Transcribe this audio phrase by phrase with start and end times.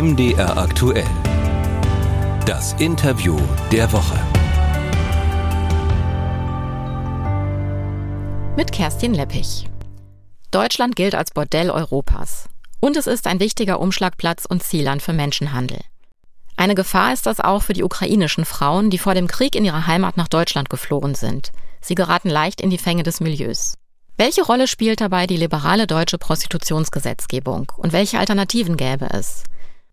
[0.00, 1.08] MDR aktuell.
[2.46, 3.36] Das Interview
[3.72, 4.16] der Woche.
[8.56, 9.66] Mit Kerstin Leppich.
[10.52, 12.48] Deutschland gilt als Bordell Europas.
[12.78, 15.80] Und es ist ein wichtiger Umschlagplatz und Zielland für Menschenhandel.
[16.56, 19.88] Eine Gefahr ist das auch für die ukrainischen Frauen, die vor dem Krieg in ihre
[19.88, 21.50] Heimat nach Deutschland geflohen sind.
[21.80, 23.74] Sie geraten leicht in die Fänge des Milieus.
[24.16, 29.42] Welche Rolle spielt dabei die liberale deutsche Prostitutionsgesetzgebung und welche Alternativen gäbe es?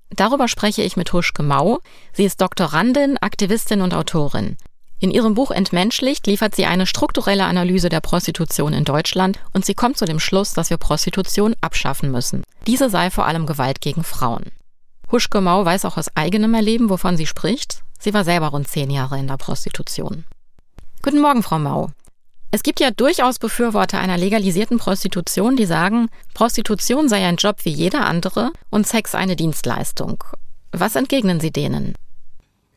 [0.09, 1.79] Darüber spreche ich mit Huschke Mau.
[2.13, 4.57] Sie ist Doktorandin, Aktivistin und Autorin.
[4.99, 9.73] In ihrem Buch Entmenschlicht liefert sie eine strukturelle Analyse der Prostitution in Deutschland und sie
[9.73, 12.43] kommt zu dem Schluss, dass wir Prostitution abschaffen müssen.
[12.65, 14.51] Diese sei vor allem Gewalt gegen Frauen.
[15.11, 17.81] Huschke Mau weiß auch aus eigenem Erleben, wovon sie spricht.
[17.99, 20.25] Sie war selber rund zehn Jahre in der Prostitution.
[21.01, 21.91] Guten Morgen, Frau Mau.
[22.51, 27.71] Es gibt ja durchaus Befürworter einer legalisierten Prostitution, die sagen, Prostitution sei ein Job wie
[27.71, 30.23] jeder andere und Sex eine Dienstleistung.
[30.71, 31.95] Was entgegnen Sie denen?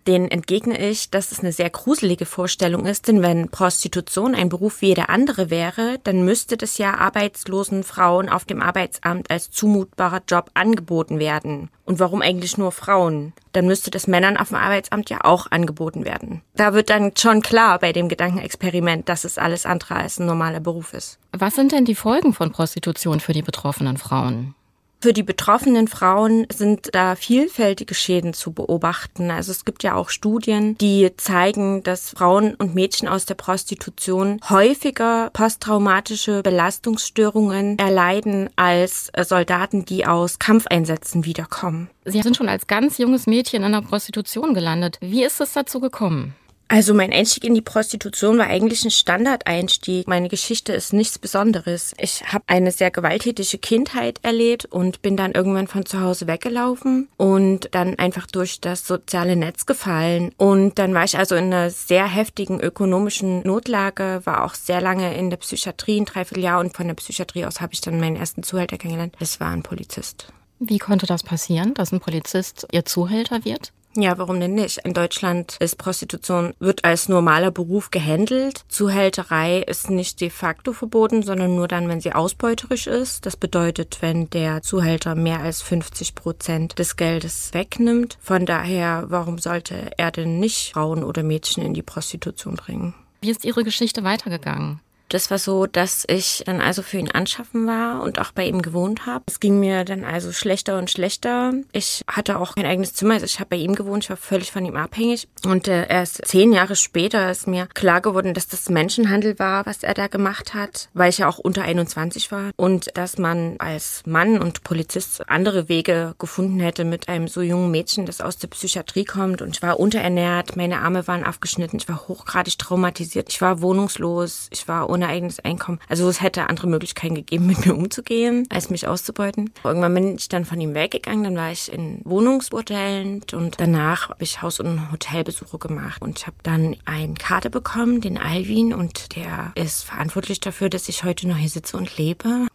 [0.08, 4.80] Denen entgegne ich, dass es eine sehr gruselige Vorstellung ist, denn wenn Prostitution ein Beruf
[4.80, 10.22] wie jeder andere wäre, dann müsste das ja arbeitslosen Frauen auf dem Arbeitsamt als zumutbarer
[10.26, 11.68] Job angeboten werden.
[11.84, 13.34] Und warum eigentlich nur Frauen?
[13.52, 16.42] Dann müsste das Männern auf dem Arbeitsamt ja auch angeboten werden.
[16.56, 20.60] Da wird dann schon klar bei dem Gedankenexperiment, dass es alles andere als ein normaler
[20.60, 21.18] Beruf ist.
[21.32, 24.54] Was sind denn die Folgen von Prostitution für die betroffenen Frauen?
[25.00, 29.30] Für die betroffenen Frauen sind da vielfältige Schäden zu beobachten.
[29.30, 34.40] Also es gibt ja auch Studien, die zeigen, dass Frauen und Mädchen aus der Prostitution
[34.48, 41.88] häufiger posttraumatische Belastungsstörungen erleiden als Soldaten, die aus Kampfeinsätzen wiederkommen.
[42.04, 44.98] Sie sind schon als ganz junges Mädchen in der Prostitution gelandet.
[45.00, 46.34] Wie ist es dazu gekommen?
[46.70, 50.06] Also mein Einstieg in die Prostitution war eigentlich ein Standardeinstieg.
[50.06, 51.94] Meine Geschichte ist nichts Besonderes.
[51.98, 57.08] Ich habe eine sehr gewalttätige Kindheit erlebt und bin dann irgendwann von zu Hause weggelaufen
[57.16, 60.32] und dann einfach durch das soziale Netz gefallen.
[60.36, 65.16] Und dann war ich also in einer sehr heftigen ökonomischen Notlage, war auch sehr lange
[65.16, 68.42] in der Psychiatrie, ein Dreivierteljahr und von der Psychiatrie aus habe ich dann meinen ersten
[68.42, 69.16] Zuhälter kennengelernt.
[69.20, 70.26] Es war ein Polizist.
[70.58, 73.72] Wie konnte das passieren, dass ein Polizist Ihr Zuhälter wird?
[74.00, 74.78] Ja, warum denn nicht?
[74.84, 78.62] In Deutschland ist Prostitution, wird als normaler Beruf gehandelt.
[78.68, 83.26] Zuhälterei ist nicht de facto verboten, sondern nur dann, wenn sie ausbeuterisch ist.
[83.26, 88.18] Das bedeutet, wenn der Zuhälter mehr als 50 Prozent des Geldes wegnimmt.
[88.20, 92.94] Von daher, warum sollte er denn nicht Frauen oder Mädchen in die Prostitution bringen?
[93.20, 94.80] Wie ist Ihre Geschichte weitergegangen?
[95.08, 98.60] Das war so, dass ich dann also für ihn anschaffen war und auch bei ihm
[98.60, 99.24] gewohnt habe.
[99.26, 101.52] Es ging mir dann also schlechter und schlechter.
[101.72, 104.52] Ich hatte auch kein eigenes Zimmer, also ich habe bei ihm gewohnt, ich war völlig
[104.52, 105.26] von ihm abhängig.
[105.44, 109.82] Und äh, erst zehn Jahre später ist mir klar geworden, dass das Menschenhandel war, was
[109.82, 112.50] er da gemacht hat, weil ich ja auch unter 21 war.
[112.56, 117.70] Und dass man als Mann und Polizist andere Wege gefunden hätte mit einem so jungen
[117.70, 119.40] Mädchen, das aus der Psychiatrie kommt.
[119.40, 124.48] Und ich war unterernährt, meine Arme waren aufgeschnitten, ich war hochgradig traumatisiert, ich war wohnungslos,
[124.50, 125.78] ich war ohne eigenes Einkommen.
[125.88, 129.50] Also es hätte andere Möglichkeiten gegeben, mit mir umzugehen, als mich auszubeuten.
[129.62, 134.24] Irgendwann bin ich dann von ihm weggegangen, dann war ich in Wohnungsbordellen und danach habe
[134.24, 139.14] ich Haus- und Hotelbesuche gemacht und ich habe dann einen Kater bekommen, den Alvin und
[139.14, 142.47] der ist verantwortlich dafür, dass ich heute noch hier sitze und lebe.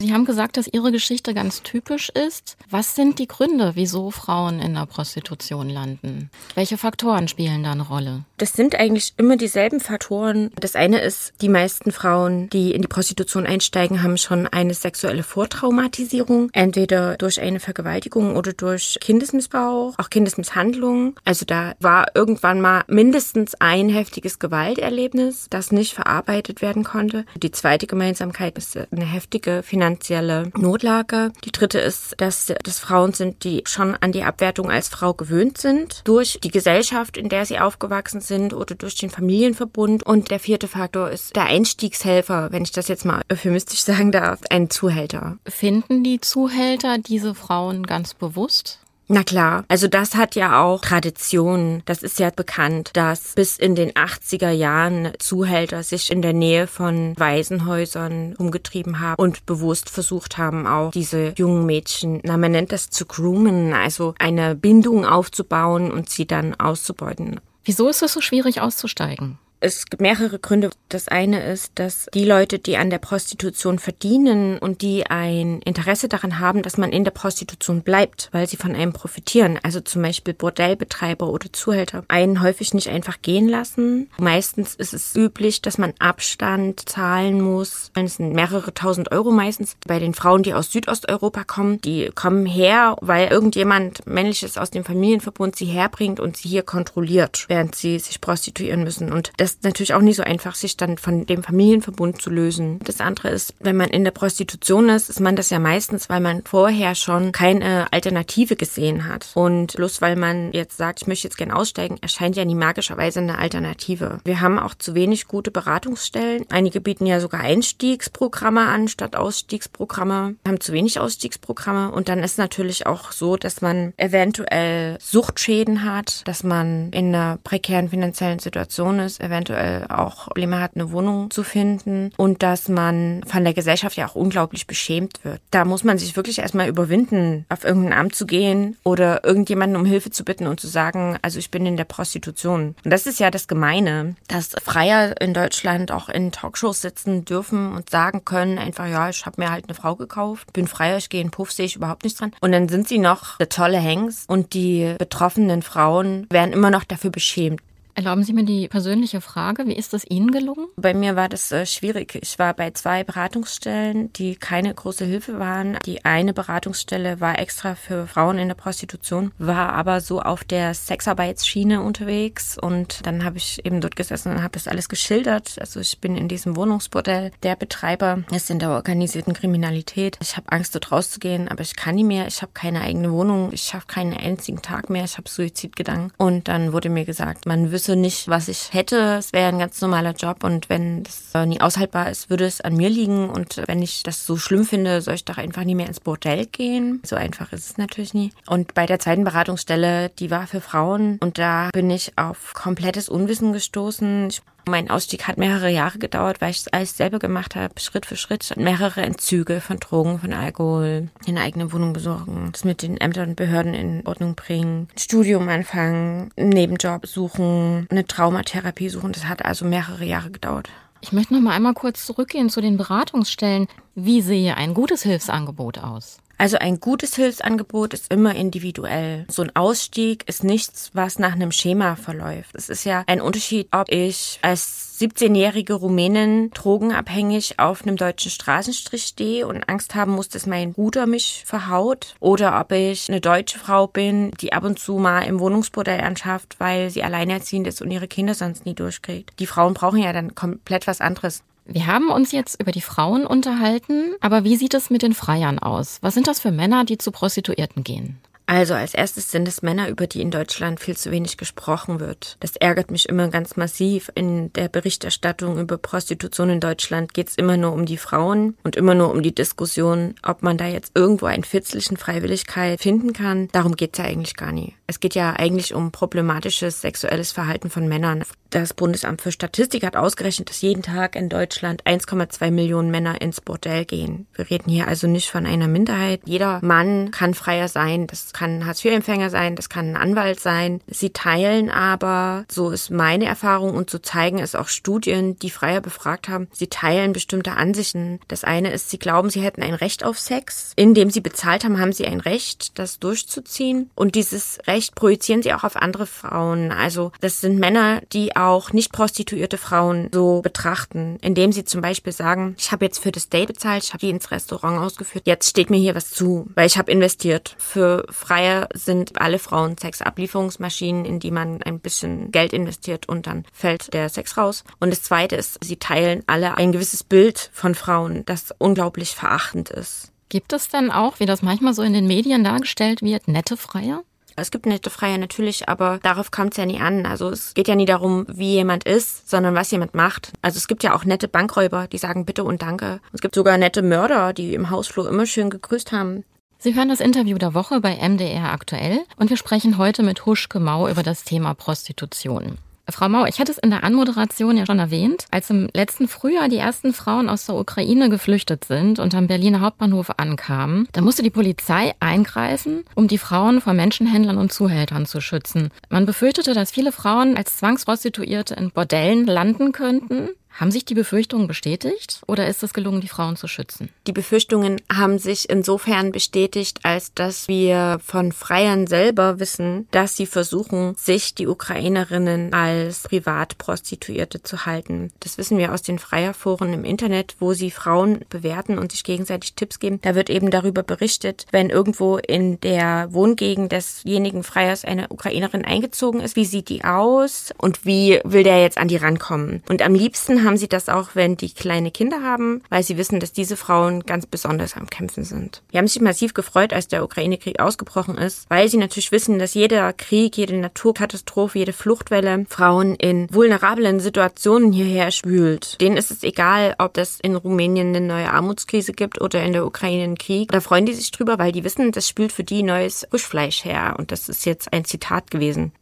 [0.00, 2.56] Sie haben gesagt, dass Ihre Geschichte ganz typisch ist.
[2.70, 6.30] Was sind die Gründe, wieso Frauen in der Prostitution landen?
[6.54, 8.22] Welche Faktoren spielen da eine Rolle?
[8.36, 10.52] Das sind eigentlich immer dieselben Faktoren.
[10.54, 15.24] Das eine ist, die meisten Frauen, die in die Prostitution einsteigen, haben schon eine sexuelle
[15.24, 21.18] Vortraumatisierung, entweder durch eine Vergewaltigung oder durch Kindesmissbrauch, auch Kindesmisshandlung.
[21.24, 27.24] Also da war irgendwann mal mindestens ein heftiges Gewalterlebnis, das nicht verarbeitet werden konnte.
[27.34, 31.32] Die zweite Gemeinsamkeit ist eine heftige finanzielle finanzielle Notlage.
[31.44, 35.58] Die dritte ist, dass das Frauen sind, die schon an die Abwertung als Frau gewöhnt
[35.58, 40.02] sind, durch die Gesellschaft, in der sie aufgewachsen sind oder durch den Familienverbund.
[40.04, 44.40] Und der vierte Faktor ist der Einstiegshelfer, wenn ich das jetzt mal euphemistisch sagen darf,
[44.50, 45.38] ein Zuhälter.
[45.46, 48.80] Finden die Zuhälter diese Frauen ganz bewusst?
[49.10, 51.82] Na klar, also das hat ja auch Tradition.
[51.86, 56.66] Das ist ja bekannt, dass bis in den 80er Jahren Zuhälter sich in der Nähe
[56.66, 62.70] von Waisenhäusern umgetrieben haben und bewusst versucht haben, auch diese jungen Mädchen, na man nennt
[62.70, 67.40] das zu groomen, also eine Bindung aufzubauen und sie dann auszubeuten.
[67.64, 69.38] Wieso ist es so schwierig auszusteigen?
[69.60, 70.70] Es gibt mehrere Gründe.
[70.88, 76.08] Das eine ist, dass die Leute, die an der Prostitution verdienen und die ein Interesse
[76.08, 80.02] daran haben, dass man in der Prostitution bleibt, weil sie von einem profitieren, also zum
[80.02, 84.08] Beispiel Bordellbetreiber oder Zuhälter, einen häufig nicht einfach gehen lassen.
[84.18, 87.90] Meistens ist es üblich, dass man Abstand zahlen muss.
[87.94, 89.76] Es sind mehrere tausend Euro meistens.
[89.86, 94.84] Bei den Frauen, die aus Südosteuropa kommen, die kommen her, weil irgendjemand männliches aus dem
[94.84, 99.12] Familienverbund sie herbringt und sie hier kontrolliert, während sie sich prostituieren müssen.
[99.12, 102.78] Und das ist natürlich auch nicht so einfach, sich dann von dem Familienverbund zu lösen.
[102.84, 106.20] Das andere ist, wenn man in der Prostitution ist, ist man das ja meistens, weil
[106.20, 109.30] man vorher schon keine Alternative gesehen hat.
[109.34, 113.20] Und bloß weil man jetzt sagt, ich möchte jetzt gern aussteigen, erscheint ja nie magischerweise
[113.20, 114.20] eine Alternative.
[114.24, 116.44] Wir haben auch zu wenig gute Beratungsstellen.
[116.50, 121.90] Einige bieten ja sogar Einstiegsprogramme an statt Ausstiegsprogramme, haben zu wenig Ausstiegsprogramme.
[121.90, 127.38] Und dann ist natürlich auch so, dass man eventuell Suchtschäden hat, dass man in einer
[127.42, 132.68] prekären finanziellen Situation ist, eventuell eventuell auch Probleme hat, eine Wohnung zu finden und dass
[132.68, 135.40] man von der Gesellschaft ja auch unglaublich beschämt wird.
[135.50, 139.84] Da muss man sich wirklich erstmal überwinden, auf irgendein Amt zu gehen oder irgendjemanden um
[139.84, 142.74] Hilfe zu bitten und zu sagen, also ich bin in der Prostitution.
[142.84, 147.72] Und das ist ja das Gemeine, dass Freier in Deutschland auch in Talkshows sitzen dürfen
[147.72, 151.08] und sagen können, einfach, ja, ich habe mir halt eine Frau gekauft, bin Freier, ich
[151.08, 152.32] gehe in Puff, sehe ich überhaupt nichts dran.
[152.40, 156.84] Und dann sind sie noch der tolle Hengst und die betroffenen Frauen werden immer noch
[156.84, 157.62] dafür beschämt.
[157.98, 160.68] Erlauben Sie mir die persönliche Frage, wie ist es Ihnen gelungen?
[160.76, 162.16] Bei mir war das äh, schwierig.
[162.22, 165.78] Ich war bei zwei Beratungsstellen, die keine große Hilfe waren.
[165.84, 170.74] Die eine Beratungsstelle war extra für Frauen in der Prostitution, war aber so auf der
[170.74, 175.56] Sexarbeitsschiene unterwegs und dann habe ich eben dort gesessen und habe das alles geschildert.
[175.58, 177.32] Also ich bin in diesem Wohnungsbordell.
[177.42, 180.18] Der Betreiber ist in der organisierten Kriminalität.
[180.22, 182.28] Ich habe Angst, dort rauszugehen, aber ich kann nie mehr.
[182.28, 183.52] Ich habe keine eigene Wohnung.
[183.52, 185.02] Ich schaffe keinen einzigen Tag mehr.
[185.02, 186.12] Ich habe Suizidgedanken.
[186.16, 189.16] Und dann wurde mir gesagt, man wüsste wüsste nicht, was ich hätte.
[189.18, 192.60] Es wäre ein ganz normaler Job und wenn das äh, nie aushaltbar ist, würde es
[192.60, 193.30] an mir liegen.
[193.30, 196.44] Und wenn ich das so schlimm finde, soll ich doch einfach nie mehr ins Bordell
[196.44, 197.00] gehen.
[197.04, 198.32] So einfach ist es natürlich nie.
[198.46, 203.08] Und bei der zweiten Beratungsstelle, die war für Frauen und da bin ich auf komplettes
[203.08, 204.28] Unwissen gestoßen.
[204.28, 208.06] Ich mein Ausstieg hat mehrere Jahre gedauert, weil ich es alles selber gemacht habe, Schritt
[208.06, 208.54] für Schritt.
[208.56, 213.36] Mehrere Entzüge von Drogen, von Alkohol, eine eigene Wohnung besorgen, das mit den Ämtern und
[213.36, 219.12] Behörden in Ordnung bringen, Studium anfangen, einen Nebenjob suchen, eine Traumatherapie suchen.
[219.12, 220.68] Das hat also mehrere Jahre gedauert.
[221.00, 223.68] Ich möchte noch mal einmal kurz zurückgehen zu den Beratungsstellen.
[223.94, 226.18] Wie sehe ein gutes Hilfsangebot aus?
[226.38, 229.26] Also ein gutes Hilfsangebot ist immer individuell.
[229.28, 232.54] So ein Ausstieg ist nichts, was nach einem Schema verläuft.
[232.54, 239.02] Es ist ja ein Unterschied, ob ich als 17-jährige Rumänin drogenabhängig auf einem deutschen Straßenstrich
[239.02, 243.58] stehe und Angst haben muss, dass mein Bruder mich verhaut oder ob ich eine deutsche
[243.58, 247.90] Frau bin, die ab und zu mal im Wohnungsbordell anschafft, weil sie alleinerziehend ist und
[247.90, 249.32] ihre Kinder sonst nie durchkriegt.
[249.40, 251.42] Die Frauen brauchen ja dann komplett was anderes.
[251.70, 255.58] Wir haben uns jetzt über die Frauen unterhalten, aber wie sieht es mit den Freiern
[255.58, 255.98] aus?
[256.00, 258.18] Was sind das für Männer, die zu Prostituierten gehen?
[258.46, 262.38] Also als erstes sind es Männer, über die in Deutschland viel zu wenig gesprochen wird.
[262.40, 264.10] Das ärgert mich immer ganz massiv.
[264.14, 268.74] In der Berichterstattung über Prostitution in Deutschland geht es immer nur um die Frauen und
[268.74, 273.48] immer nur um die Diskussion, ob man da jetzt irgendwo einen Fitzelchen Freiwilligkeit finden kann.
[273.52, 274.77] Darum geht es ja eigentlich gar nie.
[274.90, 278.24] Es geht ja eigentlich um problematisches sexuelles Verhalten von Männern.
[278.48, 283.42] Das Bundesamt für Statistik hat ausgerechnet, dass jeden Tag in Deutschland 1,2 Millionen Männer ins
[283.42, 284.26] Bordell gehen.
[284.32, 286.22] Wir reden hier also nicht von einer Minderheit.
[286.24, 288.06] Jeder Mann kann freier sein.
[288.06, 290.80] Das kann Hartz-IV-Empfänger sein, das kann ein Anwalt sein.
[290.86, 295.82] Sie teilen aber, so ist meine Erfahrung und so zeigen es auch Studien, die Freier
[295.82, 298.20] befragt haben, sie teilen bestimmte Ansichten.
[298.28, 300.72] Das eine ist, sie glauben, sie hätten ein Recht auf Sex.
[300.76, 303.90] Indem sie bezahlt haben, haben sie ein Recht, das durchzuziehen.
[303.94, 306.72] Und dieses Recht projizieren sie auch auf andere Frauen.
[306.72, 312.12] Also das sind Männer, die auch nicht prostituierte Frauen so betrachten, indem sie zum Beispiel
[312.12, 315.48] sagen, ich habe jetzt für das Date bezahlt, ich habe die ins Restaurant ausgeführt, jetzt
[315.48, 317.54] steht mir hier was zu, weil ich habe investiert.
[317.58, 323.44] Für Freie sind alle Frauen Sexablieferungsmaschinen, in die man ein bisschen Geld investiert und dann
[323.52, 324.64] fällt der Sex raus.
[324.80, 329.70] Und das Zweite ist, sie teilen alle ein gewisses Bild von Frauen, das unglaublich verachtend
[329.70, 330.12] ist.
[330.28, 334.02] Gibt es denn auch, wie das manchmal so in den Medien dargestellt wird, nette Freier?
[334.40, 337.06] Es gibt nette Freier natürlich, aber darauf kommt es ja nie an.
[337.06, 340.32] Also es geht ja nie darum, wie jemand ist, sondern was jemand macht.
[340.42, 343.00] Also es gibt ja auch nette Bankräuber, die sagen Bitte und Danke.
[343.12, 346.24] Es gibt sogar nette Mörder, die im Hausflur immer schön gegrüßt haben.
[346.58, 350.58] Sie hören das Interview der Woche bei MDR aktuell und wir sprechen heute mit Huschke
[350.58, 352.58] Mau über das Thema Prostitution.
[352.90, 356.48] Frau Mau, ich hatte es in der Anmoderation ja schon erwähnt, als im letzten Frühjahr
[356.48, 361.22] die ersten Frauen aus der Ukraine geflüchtet sind und am Berliner Hauptbahnhof ankamen, da musste
[361.22, 365.70] die Polizei eingreifen, um die Frauen vor Menschenhändlern und Zuhältern zu schützen.
[365.90, 371.46] Man befürchtete, dass viele Frauen als Zwangsprostituierte in Bordellen landen könnten haben sich die Befürchtungen
[371.46, 373.90] bestätigt oder ist es gelungen, die Frauen zu schützen?
[374.06, 380.26] Die Befürchtungen haben sich insofern bestätigt, als dass wir von Freiern selber wissen, dass sie
[380.26, 385.12] versuchen, sich die Ukrainerinnen als Privatprostituierte zu halten.
[385.20, 389.54] Das wissen wir aus den Freierforen im Internet, wo sie Frauen bewerten und sich gegenseitig
[389.54, 390.00] Tipps geben.
[390.02, 396.20] Da wird eben darüber berichtet, wenn irgendwo in der Wohngegend desjenigen Freiers eine Ukrainerin eingezogen
[396.20, 399.62] ist, wie sieht die aus und wie will der jetzt an die rankommen.
[399.68, 403.20] Und am liebsten haben sie das auch, wenn die kleine Kinder haben, weil sie wissen,
[403.20, 405.62] dass diese Frauen ganz besonders am Kämpfen sind.
[405.72, 409.52] Die haben sich massiv gefreut, als der Ukraine-Krieg ausgebrochen ist, weil sie natürlich wissen, dass
[409.52, 415.78] jeder Krieg, jede Naturkatastrophe, jede Fluchtwelle Frauen in vulnerablen Situationen hierher spült.
[415.82, 419.66] Denen ist es egal, ob das in Rumänien eine neue Armutskrise gibt oder in der
[419.66, 420.50] Ukraine einen Krieg.
[420.50, 423.96] Da freuen die sich drüber, weil die wissen, das spült für die neues Frischfleisch her.
[423.98, 425.72] Und das ist jetzt ein Zitat gewesen.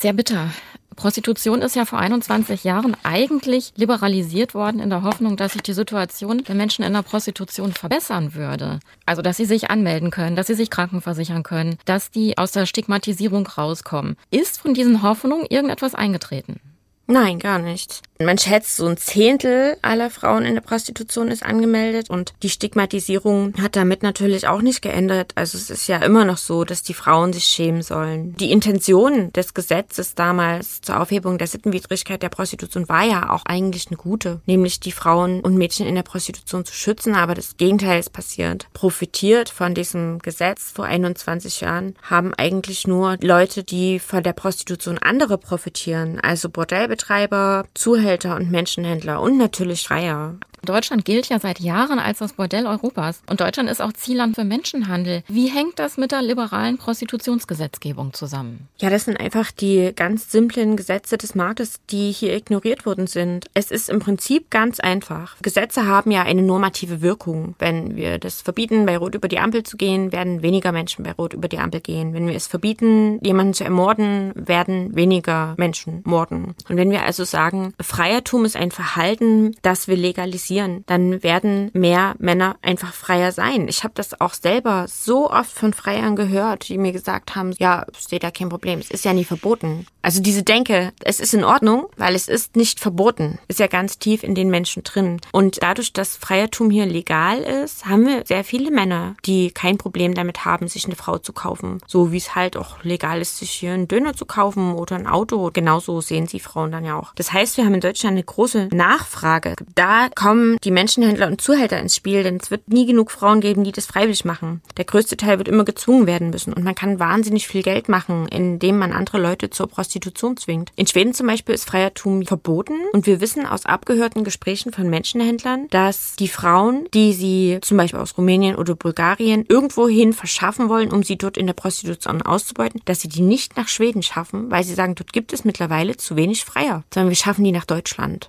[0.00, 0.52] Sehr bitter.
[0.94, 5.72] Prostitution ist ja vor 21 Jahren eigentlich liberalisiert worden in der Hoffnung, dass sich die
[5.72, 8.78] Situation der Menschen in der Prostitution verbessern würde.
[9.06, 12.66] Also, dass sie sich anmelden können, dass sie sich krankenversichern können, dass die aus der
[12.66, 14.14] Stigmatisierung rauskommen.
[14.30, 16.60] Ist von diesen Hoffnungen irgendetwas eingetreten?
[17.08, 18.02] Nein, gar nicht.
[18.20, 23.54] Man schätzt, so ein Zehntel aller Frauen in der Prostitution ist angemeldet und die Stigmatisierung
[23.62, 25.32] hat damit natürlich auch nicht geändert.
[25.36, 28.34] Also es ist ja immer noch so, dass die Frauen sich schämen sollen.
[28.36, 33.86] Die Intention des Gesetzes damals zur Aufhebung der Sittenwidrigkeit der Prostitution war ja auch eigentlich
[33.86, 38.00] eine gute, nämlich die Frauen und Mädchen in der Prostitution zu schützen, aber das Gegenteil
[38.00, 38.66] ist passiert.
[38.72, 44.98] Profitiert von diesem Gesetz vor 21 Jahren haben eigentlich nur Leute, die von der Prostitution
[44.98, 47.64] andere profitieren, also Bordellbetreiber Bordellbetreiber,
[48.08, 50.38] Zuhälter und Menschenhändler und natürlich Freier.
[50.64, 54.44] Deutschland gilt ja seit Jahren als das Bordell Europas und Deutschland ist auch Zielland für
[54.44, 55.22] Menschenhandel.
[55.28, 58.68] Wie hängt das mit der liberalen Prostitutionsgesetzgebung zusammen?
[58.78, 63.46] Ja, das sind einfach die ganz simplen Gesetze des Marktes, die hier ignoriert worden sind.
[63.54, 65.36] Es ist im Prinzip ganz einfach.
[65.42, 67.54] Gesetze haben ja eine normative Wirkung.
[67.58, 71.12] Wenn wir das verbieten, bei Rot über die Ampel zu gehen, werden weniger Menschen bei
[71.12, 72.14] Rot über die Ampel gehen.
[72.14, 76.54] Wenn wir es verbieten, jemanden zu ermorden, werden weniger Menschen morden.
[76.68, 82.14] Und wenn wir also sagen, Freiertum ist ein Verhalten, das wir legalisieren, dann werden mehr
[82.20, 83.66] Männer einfach freier sein.
[83.66, 87.86] Ich habe das auch selber so oft von Freiern gehört, die mir gesagt haben, ja,
[87.98, 89.84] steht da kein Problem, es ist ja nie verboten.
[90.00, 93.98] Also diese Denke, es ist in Ordnung, weil es ist nicht verboten, ist ja ganz
[93.98, 95.20] tief in den Menschen drin.
[95.32, 100.14] Und dadurch, dass Freiertum hier legal ist, haben wir sehr viele Männer, die kein Problem
[100.14, 101.80] damit haben, sich eine Frau zu kaufen.
[101.88, 105.08] So wie es halt auch legal ist, sich hier einen Döner zu kaufen oder ein
[105.08, 105.50] Auto.
[105.52, 107.12] Genauso sehen sie Frauen dann ja auch.
[107.16, 109.56] Das heißt, wir haben in Deutschland eine große Nachfrage.
[109.74, 113.64] Da kommen die Menschenhändler und Zuhälter ins Spiel, denn es wird nie genug Frauen geben,
[113.64, 114.60] die das freiwillig machen.
[114.76, 118.28] Der größte Teil wird immer gezwungen werden müssen und man kann wahnsinnig viel Geld machen,
[118.28, 120.70] indem man andere Leute zur Prostitution zwingt.
[120.76, 125.68] In Schweden zum Beispiel ist Freiertum verboten und wir wissen aus abgehörten Gesprächen von Menschenhändlern,
[125.70, 131.02] dass die Frauen, die sie zum Beispiel aus Rumänien oder Bulgarien irgendwohin verschaffen wollen, um
[131.02, 134.74] sie dort in der Prostitution auszubeuten, dass sie die nicht nach Schweden schaffen, weil sie
[134.74, 137.77] sagen, dort gibt es mittlerweile zu wenig Freier, sondern wir schaffen die nach Deutschland.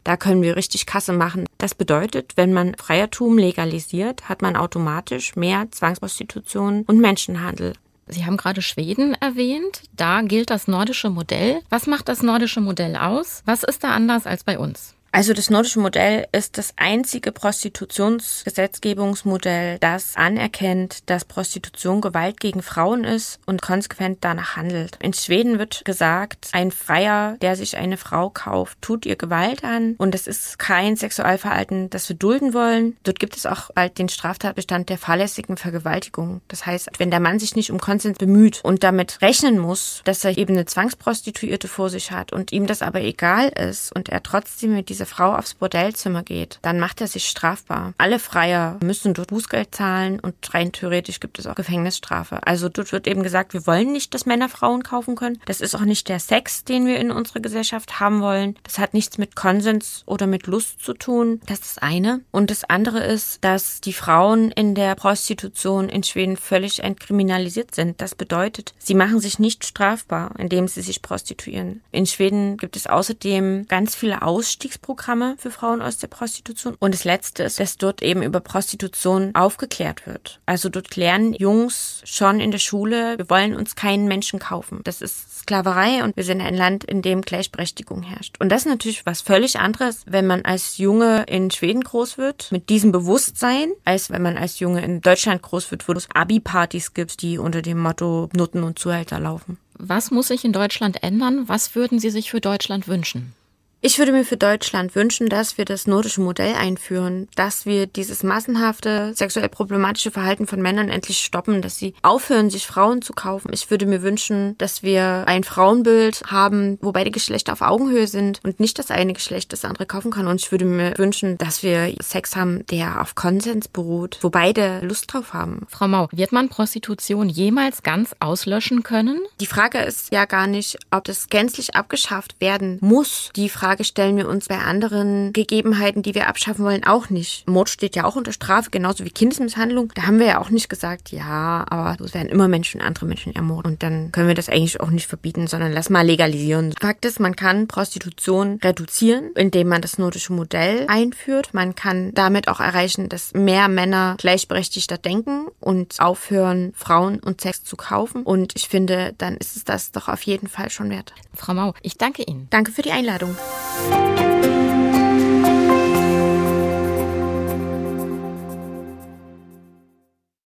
[0.04, 1.46] Da können wir richtig Kasse machen.
[1.58, 7.74] Das bedeutet, bedeutet, wenn man Freiertum legalisiert, hat man automatisch mehr Zwangsprostitution und Menschenhandel.
[8.08, 9.84] Sie haben gerade Schweden erwähnt.
[9.96, 11.62] Da gilt das nordische Modell.
[11.70, 13.44] Was macht das nordische Modell aus?
[13.46, 14.96] Was ist da anders als bei uns?
[15.12, 23.04] Also das nordische Modell ist das einzige Prostitutionsgesetzgebungsmodell, das anerkennt, dass Prostitution Gewalt gegen Frauen
[23.04, 24.98] ist und konsequent danach handelt.
[25.02, 29.96] In Schweden wird gesagt, ein Freier, der sich eine Frau kauft, tut ihr Gewalt an
[29.98, 32.96] und das ist kein Sexualverhalten, das wir dulden wollen.
[33.04, 36.42] Dort gibt es auch bald den Straftatbestand der fahrlässigen Vergewaltigung.
[36.48, 40.24] Das heißt, wenn der Mann sich nicht um Konsens bemüht und damit rechnen muss, dass
[40.24, 44.22] er eben eine Zwangsprostituierte vor sich hat und ihm das aber egal ist und er
[44.22, 47.94] trotzdem mit dieser diese Frau aufs Bordellzimmer geht, dann macht er sich strafbar.
[47.98, 52.46] Alle Freier müssen dort Bußgeld zahlen und rein theoretisch gibt es auch Gefängnisstrafe.
[52.46, 55.40] Also dort wird eben gesagt, wir wollen nicht, dass Männer Frauen kaufen können.
[55.46, 58.58] Das ist auch nicht der Sex, den wir in unserer Gesellschaft haben wollen.
[58.64, 61.40] Das hat nichts mit Konsens oder mit Lust zu tun.
[61.46, 62.20] Das ist das eine.
[62.32, 68.02] Und das andere ist, dass die Frauen in der Prostitution in Schweden völlig entkriminalisiert sind.
[68.02, 71.84] Das bedeutet, sie machen sich nicht strafbar, indem sie sich prostituieren.
[71.94, 76.76] In Schweden gibt es außerdem ganz viele Ausstiegsprogramme Hilfsprogramme für Frauen aus der Prostitution.
[76.80, 80.40] Und das Letzte ist, dass dort eben über Prostitution aufgeklärt wird.
[80.46, 84.82] Also dort lernen Jungs schon in der Schule, wir wollen uns keinen Menschen kaufen.
[84.84, 88.36] Das ist Sklaverei und wir sind ein Land, in dem Gleichberechtigung herrscht.
[88.40, 92.52] Und das ist natürlich was völlig anderes, wenn man als Junge in Schweden groß wird,
[92.52, 96.94] mit diesem Bewusstsein, als wenn man als Junge in Deutschland groß wird, wo es Abi-Partys
[96.94, 99.58] gibt, die unter dem Motto Nutten und Zuhälter laufen.
[99.78, 101.48] Was muss sich in Deutschland ändern?
[101.48, 103.34] Was würden Sie sich für Deutschland wünschen?
[103.82, 108.24] Ich würde mir für Deutschland wünschen, dass wir das nordische Modell einführen, dass wir dieses
[108.24, 113.52] massenhafte sexuell problematische Verhalten von Männern endlich stoppen, dass sie aufhören, sich Frauen zu kaufen.
[113.54, 118.42] Ich würde mir wünschen, dass wir ein Frauenbild haben, wo beide Geschlechter auf Augenhöhe sind
[118.44, 120.28] und nicht das eine Geschlecht das andere kaufen kann.
[120.28, 124.82] Und ich würde mir wünschen, dass wir Sex haben, der auf Konsens beruht, wo beide
[124.82, 125.66] Lust drauf haben.
[125.70, 129.22] Frau Mau, wird man Prostitution jemals ganz auslöschen können?
[129.40, 133.30] Die Frage ist ja gar nicht, ob das gänzlich abgeschafft werden muss.
[133.38, 137.48] Die Frage Frage stellen wir uns bei anderen Gegebenheiten, die wir abschaffen wollen, auch nicht.
[137.48, 139.92] Mord steht ja auch unter Strafe, genauso wie Kindesmisshandlung.
[139.94, 143.36] Da haben wir ja auch nicht gesagt, ja, aber es werden immer Menschen, andere Menschen
[143.36, 143.72] ermordet.
[143.72, 146.74] Und dann können wir das eigentlich auch nicht verbieten, sondern lass mal legalisieren.
[146.82, 151.54] Fakt ist, man kann Prostitution reduzieren, indem man das nordische Modell einführt.
[151.54, 157.64] Man kann damit auch erreichen, dass mehr Männer gleichberechtigter denken und aufhören, Frauen und Sex
[157.66, 158.24] zu kaufen.
[158.24, 161.14] Und ich finde, dann ist es das doch auf jeden Fall schon wert.
[161.36, 162.48] Frau Mau, ich danke Ihnen.
[162.50, 163.38] Danke für die Einladung.
[163.60, 164.59] Música